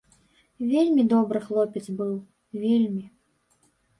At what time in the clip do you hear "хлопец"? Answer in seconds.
1.49-1.83